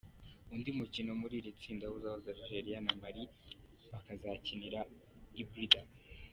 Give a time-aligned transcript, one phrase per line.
[0.53, 3.23] Undi mukino muri iri tsinda uzahuza Algeria na Mali
[3.91, 4.79] bakazakinira
[5.41, 5.81] i Blida.